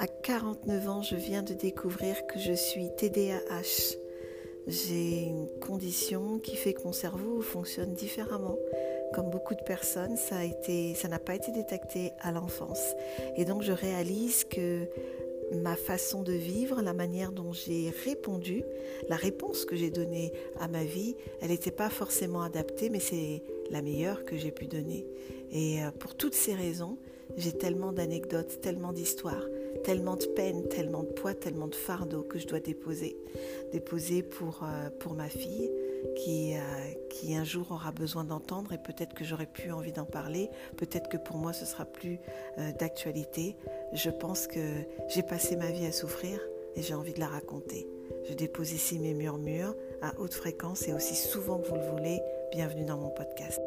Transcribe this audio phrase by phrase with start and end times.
[0.00, 3.96] À 49 ans, je viens de découvrir que je suis TDAH.
[4.68, 8.56] J'ai une condition qui fait que mon cerveau fonctionne différemment.
[9.12, 10.36] Comme beaucoup de personnes, ça
[10.94, 12.94] ça n'a pas été détecté à l'enfance.
[13.36, 14.86] Et donc je réalise que
[15.52, 18.62] ma façon de vivre, la manière dont j'ai répondu,
[19.08, 23.42] la réponse que j'ai donnée à ma vie, elle n'était pas forcément adaptée, mais c'est
[23.70, 25.06] la meilleure que j'ai pu donner.
[25.50, 26.98] Et euh, pour toutes ces raisons,
[27.36, 29.44] j'ai tellement d'anecdotes, tellement d'histoires,
[29.84, 33.16] tellement de peine, tellement de poids, tellement de fardeau que je dois déposer.
[33.72, 35.70] Déposer pour, euh, pour ma fille
[36.16, 36.58] qui, euh,
[37.10, 41.08] qui un jour aura besoin d'entendre et peut-être que j'aurais plus envie d'en parler, peut-être
[41.08, 42.18] que pour moi ce sera plus
[42.78, 43.56] d'actualité.
[43.92, 44.60] Je pense que
[45.08, 46.40] j'ai passé ma vie à souffrir
[46.76, 47.88] et j'ai envie de la raconter.
[48.28, 52.20] Je dépose ici mes murmures à haute fréquence et aussi souvent que vous le voulez.
[52.50, 53.60] Bienvenue dans mon podcast.